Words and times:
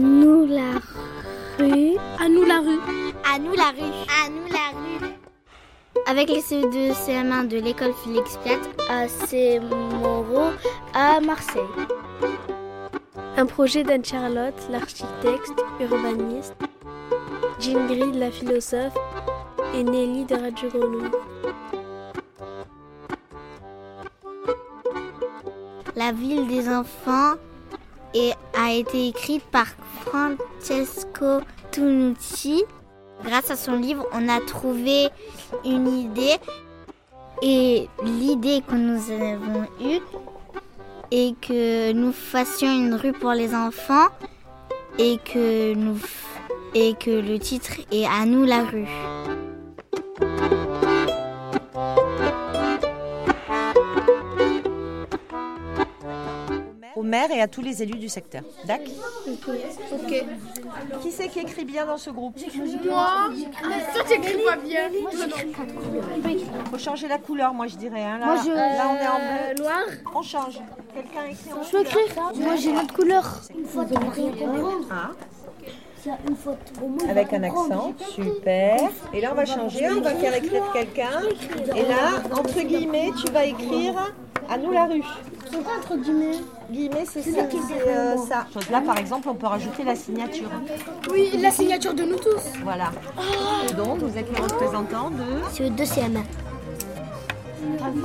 nous 0.00 0.46
la 0.46 0.80
rue. 1.58 1.96
À 2.18 2.28
nous 2.28 2.44
la 2.44 2.60
rue. 2.60 2.80
À 3.32 3.38
nous 3.38 3.52
la 3.52 3.70
rue. 3.70 3.92
À 4.08 4.28
nous 4.30 4.46
la 4.50 4.70
rue. 4.78 5.14
Avec 6.06 6.28
les 6.28 6.40
CE2 6.40 6.92
CM1 6.92 7.48
de 7.48 7.58
l'école 7.58 7.92
Félix 8.04 8.38
Piat 8.38 8.58
à 8.88 9.08
C. 9.08 9.60
Moreau 9.60 10.50
à 10.94 11.20
Marseille. 11.20 11.62
Un 13.36 13.46
projet 13.46 13.84
d'Anne-Charlotte, 13.84 14.54
l'architecte, 14.70 15.62
urbaniste, 15.80 16.56
Gingrid, 17.58 18.14
la 18.14 18.30
philosophe, 18.30 18.96
et 19.74 19.84
Nelly 19.84 20.24
de 20.24 20.34
Radio 20.34 20.68
Grenouille. 20.68 21.10
La 25.94 26.12
ville 26.12 26.46
des 26.48 26.68
enfants 26.68 27.34
et 28.14 28.32
a 28.54 28.72
été 28.72 29.08
écrite 29.08 29.44
par 29.44 29.66
Francesco 30.04 31.40
Tunucci. 31.70 32.64
Grâce 33.24 33.50
à 33.50 33.56
son 33.56 33.76
livre, 33.76 34.06
on 34.12 34.28
a 34.28 34.40
trouvé 34.40 35.08
une 35.64 35.88
idée 35.88 36.36
et 37.42 37.88
l'idée 38.02 38.62
que 38.66 38.74
nous 38.74 39.10
avons 39.10 39.66
eue 39.80 40.00
est 41.10 41.38
que 41.40 41.92
nous 41.92 42.12
fassions 42.12 42.72
une 42.72 42.94
rue 42.94 43.12
pour 43.12 43.32
les 43.32 43.54
enfants 43.54 44.08
et 44.98 45.18
que 45.18 45.74
le 46.74 47.38
titre 47.38 47.72
est 47.90 48.06
à 48.06 48.24
nous 48.26 48.44
la 48.44 48.64
rue. 48.64 48.86
Au 57.00 57.02
maire 57.02 57.30
et 57.30 57.40
à 57.40 57.48
tous 57.48 57.62
les 57.62 57.82
élus 57.82 57.96
du 57.96 58.10
secteur. 58.10 58.42
D'accord 58.66 58.92
Ok. 59.26 60.24
Qui 61.00 61.10
c'est 61.10 61.28
qui 61.28 61.38
écrit 61.40 61.64
bien 61.64 61.86
dans 61.86 61.96
ce 61.96 62.10
groupe 62.10 62.36
Moi 62.84 63.30
Toi, 63.94 64.02
tu 64.06 64.12
écris 64.12 64.36
pas 64.44 64.56
bien. 64.56 64.90
Faut 66.70 66.76
changer 66.76 67.08
la 67.08 67.16
couleur, 67.16 67.54
moi 67.54 67.68
je 67.68 67.76
dirais. 67.76 68.02
hein. 68.04 68.18
Là, 68.18 68.26
Moi, 68.26 68.36
je- 68.44 68.50
là, 68.50 68.84
on 68.90 68.96
est 68.96 69.08
en 69.08 69.54
bleu. 69.54 69.62
Noir 69.62 69.80
On 70.14 70.20
change. 70.20 70.60
Quelqu'un 70.94 71.24
écrit 71.30 71.52
en 71.54 71.62
Je 71.62 71.70
peux 71.70 71.80
écrire 71.80 72.22
Moi 72.38 72.56
j'ai 72.56 72.72
notre 72.72 72.92
couleur. 72.92 73.40
Ah. 74.90 75.10
Avec 77.08 77.32
un 77.32 77.42
accent, 77.44 77.94
super. 78.10 78.90
Et 79.14 79.20
là, 79.22 79.30
on 79.32 79.34
va 79.36 79.46
changer, 79.46 79.88
on 79.90 80.00
va 80.02 80.14
faire 80.16 80.34
écrire 80.34 80.64
quelqu'un. 80.74 81.22
Et 81.74 81.82
là, 81.82 82.22
entre 82.38 82.60
guillemets, 82.60 83.10
tu 83.24 83.32
vas 83.32 83.44
écrire 83.46 84.12
à 84.50 84.58
nous 84.58 84.70
la 84.72 84.84
rue. 84.86 85.02
C'est 85.50 85.62
quoi 85.64 85.72
entre 85.78 85.96
guillemets 85.96 86.38
Guillemets, 86.70 87.04
c'est 87.04 87.22
ça. 87.22 87.40
c'est, 87.50 87.88
euh, 87.88 88.16
ça. 88.16 88.46
Là, 88.70 88.80
par 88.80 88.98
exemple, 88.98 89.28
on 89.28 89.34
peut 89.34 89.46
rajouter 89.46 89.82
la 89.82 89.96
signature. 89.96 90.48
Oui, 91.10 91.30
la 91.40 91.50
signature 91.50 91.94
de 91.94 92.04
nous 92.04 92.16
tous. 92.16 92.60
Voilà. 92.62 92.90
Et 93.68 93.74
donc, 93.74 93.98
vous 93.98 94.16
êtes 94.16 94.30
les 94.32 94.40
représentants 94.40 95.10
de. 95.10 95.24
C'est 95.52 95.64
le 95.64 95.70
2 95.70 95.82
CM1. 95.82 96.22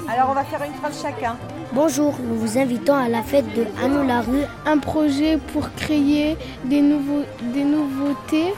Alors, 0.10 0.30
on 0.32 0.34
va 0.34 0.44
faire 0.44 0.64
une 0.64 0.74
phrase 0.74 1.02
chacun. 1.02 1.38
Bonjour, 1.74 2.16
nous 2.24 2.36
vous 2.36 2.58
invitons 2.58 2.96
à 2.96 3.10
la 3.10 3.22
fête 3.22 3.46
de 3.56 3.66
Anou 3.84 4.08
la 4.08 4.22
rue. 4.22 4.44
Un 4.66 4.78
projet 4.78 5.38
pour 5.54 5.72
créer 5.74 6.38
des, 6.66 6.82
nouveaux, 6.82 7.24
des 7.54 7.64
nouveautés. 7.64 8.54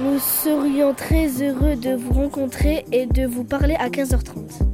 Nous 0.00 0.18
serions 0.18 0.92
très 0.92 1.28
heureux 1.40 1.76
de 1.76 1.94
vous 1.94 2.12
rencontrer 2.12 2.84
et 2.90 3.06
de 3.06 3.26
vous 3.26 3.44
parler 3.44 3.76
à 3.78 3.88
15h30. 3.88 4.64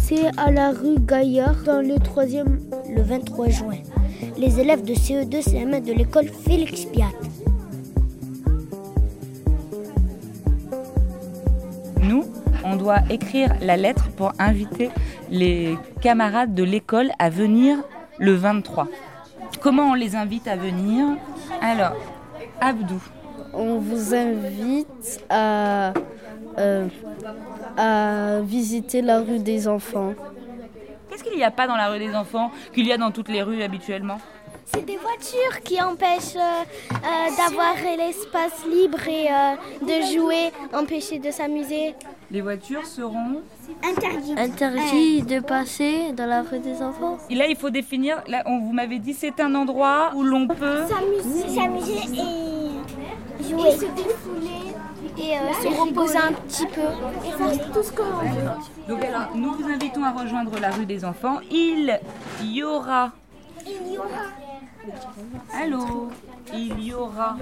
C'est 0.00 0.26
à 0.38 0.50
la 0.50 0.70
rue 0.70 0.98
Gaillard, 0.98 1.62
dans 1.64 1.80
le 1.80 1.94
3e, 1.94 2.58
le 2.94 3.02
23 3.02 3.48
juin. 3.48 3.78
Les 4.36 4.60
élèves 4.60 4.82
de 4.82 4.94
CE2 4.94 5.42
CM1 5.42 5.82
de 5.84 5.92
l'école 5.92 6.26
Félix 6.28 6.84
Piat. 6.86 7.10
Nous, 12.02 12.24
on 12.64 12.76
doit 12.76 13.00
écrire 13.10 13.54
la 13.60 13.76
lettre 13.76 14.08
pour 14.16 14.32
inviter 14.38 14.90
les 15.30 15.76
camarades 16.00 16.54
de 16.54 16.64
l'école 16.64 17.10
à 17.18 17.30
venir 17.30 17.78
le 18.18 18.34
23. 18.34 18.88
Comment 19.60 19.90
on 19.90 19.94
les 19.94 20.16
invite 20.16 20.48
à 20.48 20.56
venir? 20.56 21.06
Alors, 21.60 21.94
Abdou, 22.60 23.00
On 23.52 23.78
vous 23.78 24.14
invite 24.14 25.20
à, 25.28 25.92
euh, 26.58 26.86
à 27.76 28.40
visiter 28.42 29.02
la 29.02 29.20
rue 29.20 29.40
des 29.40 29.66
enfants. 29.66 30.14
Qu'est-ce 31.10 31.24
qu'il 31.24 31.36
n'y 31.36 31.44
a 31.44 31.50
pas 31.50 31.66
dans 31.66 31.76
la 31.76 31.88
rue 31.88 31.98
des 31.98 32.14
enfants 32.14 32.50
qu'il 32.72 32.86
y 32.86 32.92
a 32.92 32.96
dans 32.96 33.10
toutes 33.10 33.28
les 33.28 33.42
rues 33.42 33.62
habituellement? 33.62 34.18
C'est 34.64 34.84
des 34.86 34.96
voitures 34.96 35.60
qui 35.64 35.82
empêchent 35.82 36.36
euh, 36.36 36.62
euh, 36.92 37.36
d'avoir 37.36 37.74
l'espace 37.98 38.64
libre 38.70 39.06
et 39.08 39.26
euh, 39.28 39.56
de 39.82 40.12
jouer, 40.12 40.52
empêcher 40.72 41.18
de 41.18 41.30
s'amuser. 41.30 41.94
Les 42.30 42.42
voitures 42.42 42.86
seront... 42.86 43.42
Interdit. 43.82 44.34
Interdit 44.36 45.22
de 45.22 45.40
passer 45.40 46.12
dans 46.12 46.26
la 46.26 46.42
rue 46.42 46.60
des 46.60 46.80
enfants. 46.80 47.18
Et 47.28 47.34
là, 47.34 47.46
il 47.48 47.56
faut 47.56 47.70
définir, 47.70 48.22
là, 48.28 48.42
on 48.46 48.60
vous 48.60 48.72
m'avait 48.72 49.00
dit, 49.00 49.14
c'est 49.14 49.40
un 49.40 49.52
endroit 49.56 50.12
où 50.14 50.22
l'on 50.22 50.46
peut... 50.46 50.86
S'amuser, 50.86 51.48
s'amuser 51.48 51.98
et 53.40 53.44
jouer. 53.44 53.68
Et 53.68 53.72
se 53.72 53.86
défouler 53.86 54.60
et 55.18 55.36
euh, 55.36 55.52
se 55.60 55.68
reposer 55.80 56.18
un 56.18 56.32
petit 56.32 56.66
peu. 56.66 56.82
Et 57.26 57.32
faire 57.32 57.72
tout 57.72 57.82
ce 57.82 57.92
qu'on 57.92 58.04
veut. 58.04 58.88
Donc 58.88 59.04
alors, 59.04 59.34
nous 59.34 59.52
vous 59.52 59.68
invitons 59.68 60.04
à 60.04 60.12
rejoindre 60.12 60.58
la 60.60 60.70
rue 60.70 60.86
des 60.86 61.04
enfants. 61.04 61.40
Il 61.50 61.98
y 62.44 62.62
aura... 62.62 63.10
Il 63.66 63.92
y 63.92 63.98
aura 63.98 64.06
Allô? 65.60 66.10
Il 66.54 66.82
y 66.82 66.94
aura... 66.94 67.36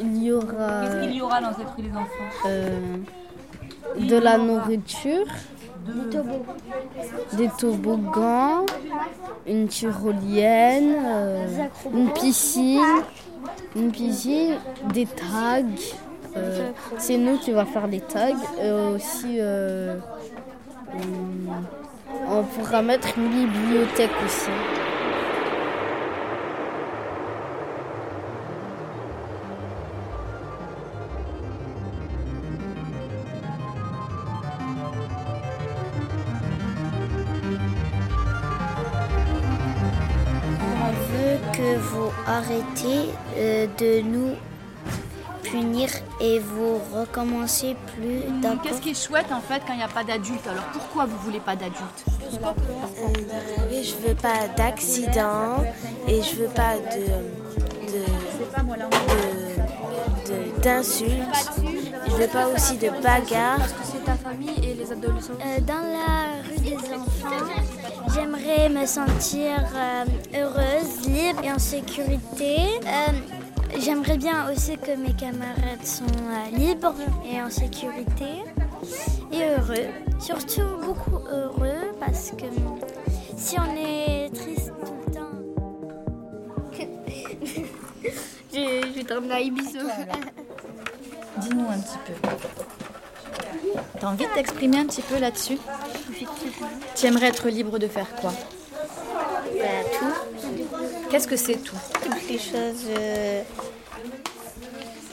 Il 0.00 0.22
y 0.22 0.32
aura 0.32 0.82
Qu'est-ce 0.82 1.02
qu'il 1.02 1.16
y 1.16 1.22
aura 1.22 1.40
dans 1.40 1.54
cette 1.54 1.70
rue 1.76 1.82
des 1.82 1.96
enfants? 1.96 2.08
Euh, 2.46 2.96
de 3.98 4.16
la 4.16 4.38
nourriture, 4.38 5.26
des 7.36 7.48
toboggans, 7.58 8.66
une 9.46 9.68
tyrolienne, 9.68 10.96
euh, 11.04 11.66
une 11.92 12.10
piscine, 12.12 13.02
une 13.76 13.90
piscine, 13.90 14.56
des 14.92 15.06
tags. 15.06 15.62
Euh, 16.36 16.70
c'est 16.98 17.16
nous 17.16 17.38
qui 17.38 17.52
va 17.52 17.64
faire 17.64 17.86
les 17.86 18.00
tags. 18.00 18.30
Et 18.60 18.70
aussi, 18.70 19.36
euh, 19.38 19.96
on 22.28 22.42
pourra 22.42 22.82
mettre 22.82 23.18
une 23.18 23.28
bibliothèque 23.28 24.10
aussi. 24.24 24.50
Que 41.64 41.78
vous 41.78 42.10
arrêtez 42.26 43.10
euh, 43.38 43.66
de 43.78 44.02
nous 44.02 44.32
punir 45.42 45.88
et 46.20 46.38
vous 46.38 46.78
recommencez 46.94 47.74
plus 47.96 48.20
d'accord. 48.42 48.60
Qu'est-ce 48.62 48.80
qui 48.82 48.90
est 48.90 49.06
chouette 49.06 49.30
en 49.32 49.40
fait 49.40 49.62
quand 49.66 49.72
il 49.72 49.78
n'y 49.78 49.82
a 49.82 49.88
pas 49.88 50.04
d'adultes 50.04 50.46
Alors 50.46 50.64
pourquoi 50.72 51.06
vous 51.06 51.16
voulez 51.24 51.40
pas 51.40 51.56
d'adultes 51.56 52.04
Je 52.30 52.36
veux 54.06 54.14
pas 54.14 54.48
d'accident 54.56 55.62
et 56.06 56.20
je 56.22 56.34
veux 56.36 56.48
pas 56.48 56.74
de 56.94 57.04
de- 57.92 58.04
de- 60.28 60.60
d'insultes. 60.62 61.50
Je 62.06 62.12
veux 62.12 62.26
pas 62.28 62.46
aussi 62.48 62.76
de 62.76 62.90
bagarres. 63.02 63.60
C'est 63.84 64.04
ta 64.04 64.14
famille 64.14 64.54
et 64.62 64.74
les 64.74 64.90
adolescents. 64.92 65.32
Euh, 65.40 65.60
dans 65.60 65.84
la 65.98 66.42
rue 66.48 66.60
des 66.60 66.74
enfants, 66.74 67.46
j'aimerais 68.14 68.68
me 68.68 68.86
sentir 68.86 69.56
euh, 69.74 70.04
heureuse, 70.34 71.08
libre 71.08 71.42
et 71.42 71.52
en 71.52 71.58
sécurité. 71.58 72.58
Euh, 72.86 73.12
j'aimerais 73.80 74.16
bien 74.16 74.50
aussi 74.50 74.76
que 74.78 74.96
mes 74.96 75.12
camarades 75.14 75.84
sont 75.84 76.04
euh, 76.04 76.56
libres 76.56 76.94
et 77.30 77.42
en 77.42 77.50
sécurité 77.50 78.44
et 79.32 79.42
heureux. 79.42 79.88
Surtout 80.20 80.76
beaucoup 80.84 81.18
heureux 81.28 81.92
parce 81.98 82.30
que 82.30 82.46
si 83.36 83.56
on 83.58 83.76
est 83.76 84.30
triste 84.34 84.72
tout 84.84 84.94
le 85.06 85.12
temps. 85.12 85.30
je, 88.52 88.92
je 88.96 89.02
t'emmener 89.02 89.34
à 89.34 89.40
Ibiza. 89.40 89.80
Dis-nous 91.38 91.66
un 91.68 91.78
petit 91.78 91.98
peu. 92.06 92.12
T'as 93.98 94.08
envie 94.08 94.24
de 94.26 94.30
t'exprimer 94.34 94.78
un 94.78 94.86
petit 94.86 95.02
peu 95.02 95.18
là-dessus? 95.18 95.58
Tu 96.94 97.06
aimerais 97.06 97.26
être 97.26 97.48
libre 97.48 97.78
de 97.78 97.88
faire 97.88 98.14
quoi? 98.16 98.32
Bah, 99.58 99.64
tout. 99.98 100.14
Qu'est-ce 101.10 101.28
que 101.28 101.36
c'est 101.36 101.56
tout? 101.56 101.76
Toutes 102.02 102.28
les 102.28 102.38
choses 102.38 102.86
euh, 102.88 103.42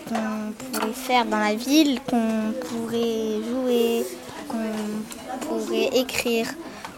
qu'on 0.07 0.51
pourrait 0.79 0.93
faire 0.93 1.25
dans 1.25 1.39
la 1.39 1.55
ville, 1.55 1.99
qu'on 2.09 2.53
pourrait 2.67 3.41
jouer, 3.49 4.05
qu'on 4.47 5.47
pourrait 5.47 5.89
écrire, 5.93 6.47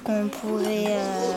qu'on 0.03 0.29
pourrait 0.29 0.87
euh, 0.87 1.33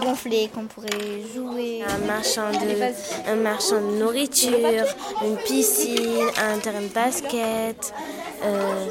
gonfler, 0.00 0.50
qu'on 0.54 0.66
pourrait 0.66 1.22
jouer. 1.34 1.82
Un 1.88 2.06
marchand 2.06 2.50
de, 2.50 3.30
un 3.30 3.36
marchand 3.36 3.80
de 3.80 3.98
nourriture, 3.98 4.86
une 5.24 5.36
piscine, 5.36 6.28
un 6.38 6.58
terrain 6.58 6.82
de 6.82 6.88
basket, 6.88 7.92
euh, 8.44 8.86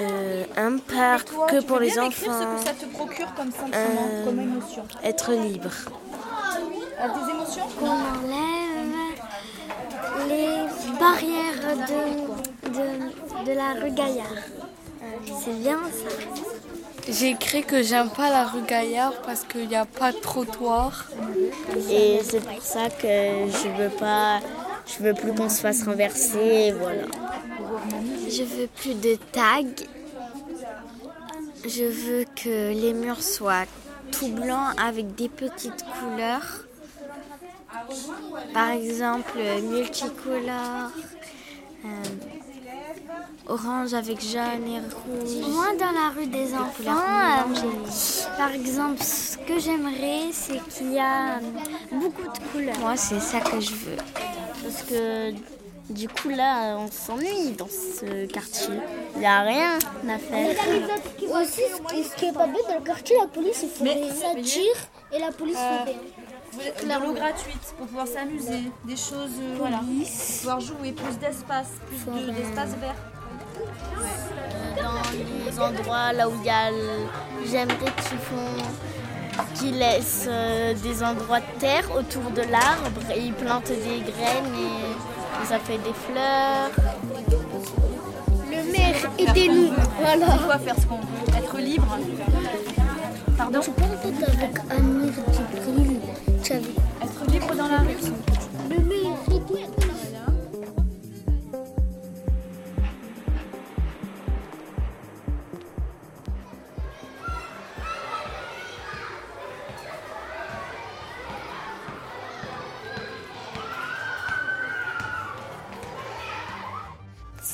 euh, 0.00 0.44
un 0.56 0.78
parc 0.78 1.28
que 1.50 1.60
pour 1.62 1.78
les 1.78 1.98
enfants. 1.98 2.56
que 2.56 2.64
ça 2.64 2.72
te 2.74 2.86
procure 2.86 3.32
comme 3.34 3.50
sentiment, 3.50 3.70
Euh, 3.74 4.24
comme 4.24 4.40
émotion 4.40 4.84
Être 5.04 5.32
libre. 5.32 5.70
Des 7.00 7.30
émotions 7.30 7.66
qu'on 7.78 7.86
enlève 7.86 8.94
les 10.28 10.98
barrières 10.98 11.76
de, 11.90 12.70
de, 12.70 13.46
de 13.46 13.52
la 13.56 13.72
rue 13.80 13.90
Gaillard. 13.92 14.26
C'est 15.44 15.58
bien 15.60 15.78
ça. 15.92 16.14
J'ai 17.10 17.30
écrit 17.30 17.62
que 17.62 17.82
j'aime 17.82 18.10
pas 18.10 18.28
la 18.30 18.44
rue 18.44 18.62
Gaillard 18.66 19.14
parce 19.24 19.42
qu'il 19.44 19.68
n'y 19.68 19.76
a 19.76 19.86
pas 19.86 20.12
de 20.12 20.18
trottoir. 20.18 21.06
Et 21.90 22.20
c'est 22.22 22.44
pour 22.44 22.60
ça 22.62 22.90
que 22.90 23.06
je 23.06 23.68
veux 23.82 23.88
pas, 23.90 24.40
je 24.86 25.02
veux 25.02 25.14
plus 25.14 25.32
qu'on 25.32 25.48
se 25.48 25.60
fasse 25.60 25.84
renverser, 25.84 26.38
et 26.38 26.72
voilà. 26.72 27.04
Je 28.30 28.42
veux 28.42 28.66
plus 28.66 28.94
de 28.94 29.16
tags. 29.32 29.84
Je 31.64 31.84
veux 31.84 32.24
que 32.36 32.72
les 32.72 32.92
murs 32.92 33.22
soient 33.22 33.64
tout 34.12 34.28
blancs 34.28 34.74
avec 34.78 35.14
des 35.14 35.28
petites 35.28 35.84
couleurs. 35.98 36.64
Par 38.52 38.70
exemple, 38.70 39.38
multicolore, 39.62 40.90
euh, 41.84 41.88
orange 43.46 43.94
avec 43.94 44.20
jaune 44.20 44.66
et 44.66 44.80
rouge. 44.80 45.48
Moi, 45.48 45.66
dans 45.78 45.92
la 45.92 46.10
rue 46.14 46.26
des 46.26 46.54
enfants, 46.54 46.90
euh, 46.90 48.36
par 48.36 48.50
exemple, 48.52 49.02
ce 49.02 49.38
que 49.38 49.58
j'aimerais, 49.58 50.32
c'est 50.32 50.60
qu'il 50.68 50.92
y 50.92 50.98
a 50.98 51.40
beaucoup 51.92 52.22
de 52.22 52.38
couleurs. 52.52 52.78
Moi, 52.80 52.96
c'est 52.96 53.20
ça 53.20 53.40
que 53.40 53.60
je 53.60 53.72
veux. 53.72 53.96
Parce 54.62 54.82
que 54.82 55.32
du 55.90 56.08
coup 56.08 56.28
là, 56.28 56.76
on 56.78 56.90
s'ennuie 56.90 57.52
dans 57.56 57.68
ce 57.68 58.26
quartier. 58.26 58.74
Il 59.14 59.20
n'y 59.20 59.26
a 59.26 59.40
rien 59.40 59.78
à 60.08 60.18
faire. 60.18 60.56
Aussi, 61.40 61.62
ce 62.10 62.16
qui 62.16 62.26
est 62.26 62.32
pas 62.32 62.46
bien 62.46 62.60
dans 62.68 62.78
le 62.78 62.84
quartier, 62.84 63.16
la 63.20 63.26
police, 63.26 63.60
il 63.62 63.68
faut 63.70 63.84
Mais- 63.84 64.08
ça 64.10 64.34
tire 64.42 64.76
et 65.12 65.18
la 65.18 65.30
police 65.32 65.56
Euh, 65.58 65.84
fait 65.86 65.92
rien. 66.86 66.98
De 67.00 67.04
l'eau 67.06 67.12
gratuite 67.12 67.60
pour 67.76 67.86
pouvoir 67.86 68.06
s'amuser, 68.06 68.62
des 68.84 68.96
choses, 68.96 69.36
euh, 69.40 69.54
voilà, 69.58 69.78
pour 69.78 70.36
pouvoir 70.38 70.60
jouer, 70.60 70.92
plus 70.92 71.16
d'espace, 71.18 71.68
plus 71.86 71.98
de- 72.22 72.30
d'espace 72.30 72.70
vert. 72.80 72.94
Dans 74.76 75.02
les 75.12 75.58
endroits 75.60 76.12
là 76.12 76.28
où 76.28 76.32
il 76.40 76.46
y 76.46 76.50
a. 76.50 76.70
le- 76.70 77.46
J'aimerais 77.50 77.76
qu'ils 78.08 78.18
font. 78.18 78.62
qu'ils 79.54 79.78
laissent 79.78 80.26
euh, 80.28 80.74
des 80.74 81.00
endroits 81.02 81.38
de 81.40 81.60
terre 81.60 81.84
autour 81.96 82.28
de 82.32 82.42
l'arbre 82.42 83.00
et 83.14 83.20
ils 83.20 83.32
plantent 83.32 83.68
des 83.68 84.00
graines 84.00 84.52
et 84.54 84.87
ça 85.46 85.58
fait 85.58 85.78
des 85.78 85.92
fleurs. 85.92 86.70
Le 88.50 88.72
maire, 88.72 89.10
aidez-nous. 89.18 89.70
Voilà. 90.00 90.26
On 90.40 90.44
doit 90.46 90.58
faire 90.58 90.74
ce 90.80 90.86
qu'on 90.86 90.96
veut, 90.96 91.38
être 91.38 91.58
libre. 91.58 91.98
Pardon 93.36 93.60
Tu 93.62 93.70
peux 93.70 93.82
peut-être 93.82 94.28
avec. 94.32 94.54
Tu 96.42 96.52
avais 96.52 96.62
Être 97.02 97.30
libre 97.30 97.54
dans 97.54 97.68
la 97.68 97.78
rue. 97.78 97.96
le 98.70 98.76
maire, 98.84 99.16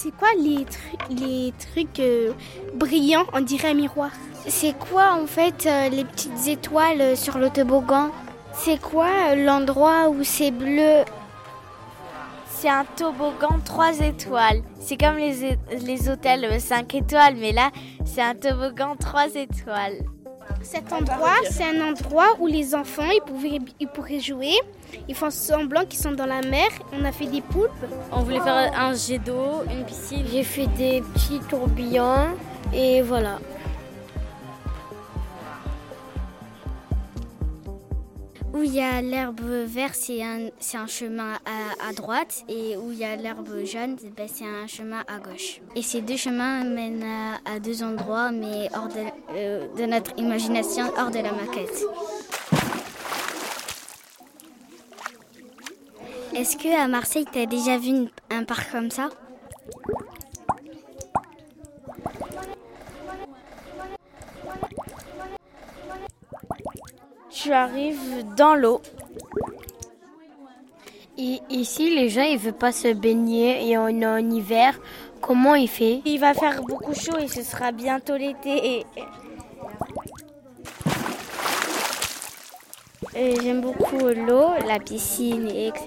C'est 0.04 0.14
quoi 0.18 0.28
les, 0.38 0.66
tru- 0.66 1.18
les 1.18 1.54
trucs 1.58 1.98
euh, 1.98 2.34
brillants 2.74 3.24
On 3.32 3.40
dirait 3.40 3.70
un 3.70 3.74
miroir? 3.74 4.10
C'est 4.46 4.78
quoi 4.78 5.14
en 5.14 5.26
fait 5.26 5.64
euh, 5.64 5.88
les 5.88 6.04
petites 6.04 6.46
étoiles 6.46 7.00
euh, 7.00 7.16
sur 7.16 7.38
le 7.38 7.48
toboggan? 7.48 8.10
C'est 8.52 8.78
quoi 8.78 9.34
l'endroit 9.34 10.10
où 10.10 10.22
c'est 10.22 10.50
bleu? 10.50 11.04
C'est 12.50 12.68
un 12.68 12.84
toboggan 12.96 13.58
3 13.64 14.00
étoiles. 14.00 14.60
C'est 14.78 14.98
comme 14.98 15.16
les, 15.16 15.56
les 15.86 16.08
hôtels 16.10 16.60
5 16.60 16.94
étoiles, 16.96 17.36
mais 17.38 17.52
là, 17.52 17.70
c'est 18.04 18.20
un 18.20 18.34
toboggan 18.34 18.96
3 19.00 19.34
étoiles. 19.36 20.02
Cet 20.64 20.92
endroit, 20.92 21.36
c'est 21.50 21.62
un 21.64 21.90
endroit 21.90 22.36
où 22.40 22.46
les 22.46 22.74
enfants 22.74 23.10
ils 23.12 23.20
pouvaient, 23.20 23.60
ils 23.78 23.86
pourraient 23.86 24.18
jouer. 24.18 24.54
Ils 25.08 25.14
font 25.14 25.30
semblant 25.30 25.84
qu'ils 25.84 26.00
sont 26.00 26.12
dans 26.12 26.24
la 26.24 26.40
mer. 26.40 26.68
On 26.92 27.04
a 27.04 27.12
fait 27.12 27.26
des 27.26 27.42
poulpes. 27.42 27.70
On 28.10 28.22
voulait 28.22 28.40
faire 28.40 28.72
un 28.74 28.94
jet 28.94 29.18
d'eau, 29.18 29.62
une 29.70 29.84
piscine. 29.84 30.24
J'ai 30.32 30.42
fait 30.42 30.66
des 30.68 31.02
petits 31.02 31.40
tourbillons 31.50 32.28
et 32.72 33.02
voilà. 33.02 33.38
Où 38.54 38.62
il 38.62 38.72
y 38.72 38.80
a 38.80 39.02
l'herbe 39.02 39.40
verte, 39.66 39.96
c'est 39.96 40.22
un, 40.22 40.46
un 40.74 40.86
chemin 40.86 41.34
à, 41.44 41.92
droite, 41.92 42.44
et 42.48 42.76
où 42.76 42.92
il 42.92 42.98
y 42.98 43.04
a 43.04 43.16
l'herbe 43.16 43.64
jaune, 43.64 43.96
ben, 44.16 44.28
c'est 44.32 44.44
un 44.44 44.68
chemin 44.68 45.02
à 45.08 45.18
gauche. 45.18 45.60
Et 45.74 45.82
ces 45.82 46.00
deux 46.00 46.16
chemins 46.16 46.62
mènent 46.62 47.04
à, 47.44 47.58
deux 47.58 47.82
endroits, 47.82 48.30
mais 48.30 48.68
hors 48.72 48.86
de, 48.86 49.04
euh, 49.36 49.66
de 49.76 49.86
notre 49.86 50.16
imagination, 50.18 50.84
hors 50.96 51.10
de 51.10 51.18
la 51.18 51.32
maquette. 51.32 51.84
Est-ce 56.36 56.56
que 56.56 56.80
à 56.80 56.86
Marseille, 56.86 57.26
tu 57.32 57.40
as 57.40 57.46
déjà 57.46 57.76
vu 57.76 58.08
un 58.30 58.44
parc 58.44 58.70
comme 58.70 58.90
ça? 58.90 59.10
Tu 67.34 67.52
arrives 67.52 68.24
dans 68.36 68.54
l'eau. 68.54 68.80
Et 71.18 71.38
ici, 71.50 71.94
les 71.94 72.08
gens, 72.08 72.22
ils 72.22 72.38
veulent 72.38 72.52
pas 72.52 72.72
se 72.72 72.92
baigner 72.92 73.68
et 73.68 73.76
on 73.78 73.88
est 73.88 74.06
en 74.06 74.18
hiver. 74.30 74.78
Comment 75.20 75.54
il 75.54 75.68
fait? 75.68 76.00
Il 76.04 76.18
va 76.20 76.34
faire 76.34 76.62
beaucoup 76.62 76.94
chaud 76.94 77.18
et 77.18 77.28
ce 77.28 77.42
sera 77.42 77.72
bientôt 77.72 78.16
l'été. 78.16 78.78
Et... 78.78 78.86
J'aime 83.42 83.60
beaucoup 83.60 83.98
l'eau, 83.98 84.48
la 84.66 84.78
piscine, 84.80 85.46
etc. 85.48 85.84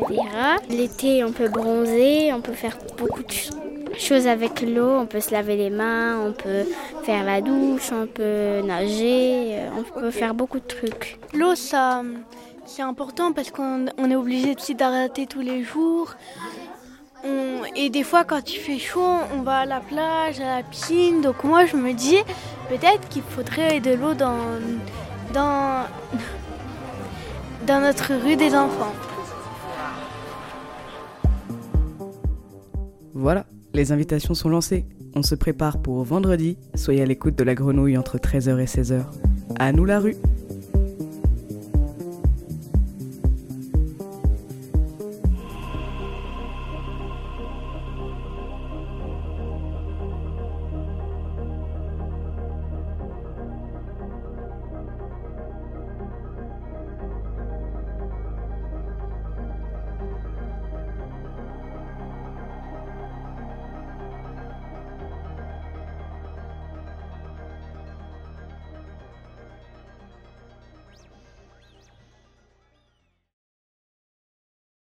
L'été, 0.69 1.23
on 1.23 1.31
peut 1.33 1.49
bronzer, 1.49 2.31
on 2.33 2.42
peut 2.42 2.54
faire 2.54 2.77
beaucoup 2.97 3.23
de 3.23 3.31
ch- 3.31 3.49
choses 3.99 4.27
avec 4.27 4.61
l'eau. 4.61 4.89
On 4.99 5.06
peut 5.06 5.19
se 5.21 5.31
laver 5.31 5.56
les 5.56 5.69
mains, 5.69 6.19
on 6.19 6.31
peut 6.33 6.66
faire 7.04 7.23
la 7.23 7.42
douche, 7.42 7.92
on 7.92 8.07
peut 8.07 8.61
nager, 8.63 9.56
euh, 9.59 9.69
on 9.80 9.99
peut 9.99 10.11
faire 10.11 10.33
beaucoup 10.33 10.59
de 10.59 10.66
trucs. 10.66 11.19
L'eau, 11.33 11.56
ça, 11.56 12.01
c'est 12.66 12.81
important 12.81 13.31
parce 13.33 13.51
qu'on 13.51 13.85
on 13.97 14.11
est 14.11 14.16
obligé 14.16 14.56
de 14.56 14.59
s'hydrater 14.59 15.25
tous 15.27 15.42
les 15.42 15.63
jours. 15.63 16.13
On- 17.23 17.63
et 17.75 17.89
des 17.89 18.04
fois, 18.04 18.23
quand 18.23 18.54
il 18.54 18.59
fait 18.59 18.77
chaud, 18.80 19.18
on 19.35 19.42
va 19.42 19.59
à 19.59 19.66
la 19.66 19.80
plage, 19.80 20.39
à 20.39 20.57
la 20.57 20.63
piscine. 20.63 21.21
Donc 21.21 21.44
moi, 21.44 21.66
je 21.66 21.75
me 21.75 21.94
dis 21.94 22.19
peut-être 22.69 23.07
qu'il 23.09 23.23
faudrait 23.23 23.80
de 23.80 23.94
l'eau 23.95 24.13
dans, 24.13 24.37
dans, 25.33 25.85
dans 27.66 27.80
notre 27.81 28.13
rue 28.13 28.35
des 28.35 28.56
enfants. 28.56 28.94
Voilà, 33.13 33.45
les 33.74 33.92
invitations 33.92 34.33
sont 34.33 34.50
lancées. 34.50 34.86
On 35.16 35.24
se 35.24 35.36
prépare 35.36 35.81
pour 35.81 36.04
vendredi. 36.04 36.57
Soyez 36.76 37.02
à 37.02 37.06
l'écoute 37.06 37.38
de 37.38 37.44
la 37.44 37.56
grenouille 37.56 37.97
entre 37.97 38.18
13h 38.18 38.59
et 38.59 38.66
16h. 38.66 39.04
À 39.59 39.71
nous 39.71 39.86
la 39.86 40.00
rue 40.00 40.16